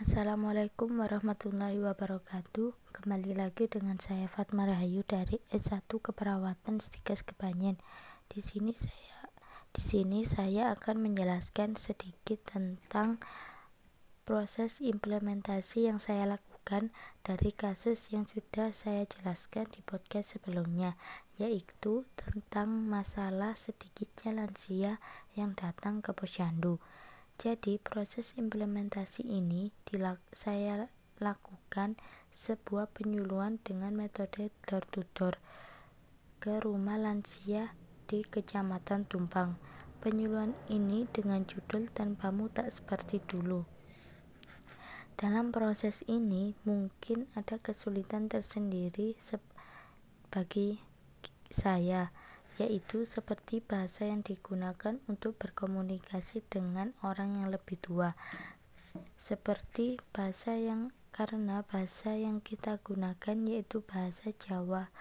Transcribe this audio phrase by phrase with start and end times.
[0.00, 2.72] Assalamualaikum warahmatullahi wabarakatuh.
[2.88, 7.76] Kembali lagi dengan saya Fatma Rahayu dari S1 Keperawatan Stikes Kebanyen.
[8.24, 9.28] Di sini saya
[9.76, 13.20] di sini saya akan menjelaskan sedikit tentang
[14.24, 20.96] proses implementasi yang saya lakukan dari kasus yang sudah saya jelaskan di podcast sebelumnya,
[21.36, 24.96] yaitu tentang masalah sedikitnya lansia
[25.36, 26.80] yang datang ke posyandu.
[27.40, 30.92] Jadi proses implementasi ini dilak saya
[31.24, 31.96] lakukan
[32.28, 35.40] sebuah penyuluhan dengan metode door to door
[36.36, 37.72] ke rumah lansia
[38.04, 39.56] di Kecamatan Tumpang.
[40.04, 43.64] Penyuluhan ini dengan judul Tanpamu Tak Seperti Dulu.
[45.16, 49.16] Dalam proses ini mungkin ada kesulitan tersendiri
[50.28, 50.76] bagi
[51.48, 52.12] saya
[52.60, 58.12] yaitu seperti bahasa yang digunakan untuk berkomunikasi dengan orang yang lebih tua.
[59.16, 64.92] Seperti bahasa yang karena bahasa yang kita gunakan yaitu bahasa Jawa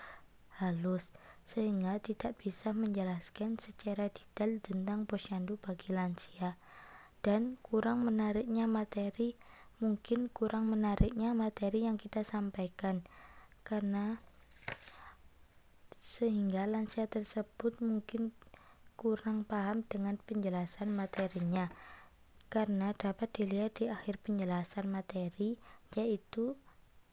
[0.64, 1.12] halus
[1.50, 6.60] sehingga tidak bisa menjelaskan secara detail tentang posyandu bagi lansia
[7.26, 9.34] dan kurang menariknya materi
[9.80, 13.02] mungkin kurang menariknya materi yang kita sampaikan
[13.64, 14.20] karena
[16.10, 18.34] sehingga lansia tersebut mungkin
[18.98, 21.70] kurang paham dengan penjelasan materinya
[22.50, 25.62] karena dapat dilihat di akhir penjelasan materi
[25.94, 26.58] yaitu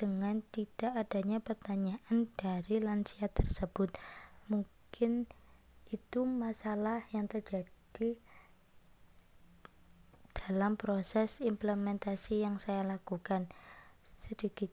[0.00, 3.92] dengan tidak adanya pertanyaan dari lansia tersebut.
[4.48, 5.28] Mungkin
[5.92, 8.16] itu masalah yang terjadi
[10.32, 13.44] dalam proses implementasi yang saya lakukan.
[14.00, 14.72] Sedikit